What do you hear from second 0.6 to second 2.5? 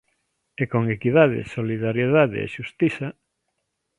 E con equidade, solidariedade